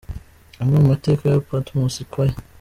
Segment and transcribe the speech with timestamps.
[0.61, 2.33] Amwe mu mateka ya Patmos Choir.